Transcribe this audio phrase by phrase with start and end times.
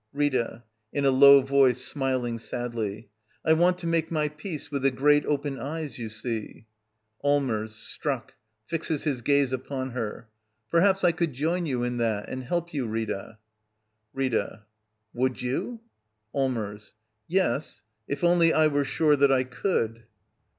[0.13, 0.63] Rita.
[0.91, 3.09] [In a low voice, smiling sadly.]
[3.45, 6.65] I want to make my peace with the great, open eyes, you see.
[7.23, 7.75] Allmers.
[7.75, 8.33] [Struck,
[8.65, 10.27] fixes his gaze upon her.]
[10.71, 13.37] Perhaps I could join you in that— and help you, Rita.
[14.11, 14.63] Rita.
[15.13, 15.81] Would you?
[16.33, 16.95] Allmers.
[17.27, 20.05] Yes— if only I were sure that I could.